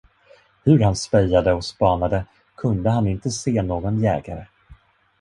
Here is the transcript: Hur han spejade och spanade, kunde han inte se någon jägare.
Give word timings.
Hur 0.63 0.83
han 0.83 0.95
spejade 0.95 1.53
och 1.53 1.65
spanade, 1.65 2.25
kunde 2.55 2.89
han 2.89 3.07
inte 3.07 3.29
se 3.31 3.61
någon 3.61 3.99
jägare. 4.01 4.47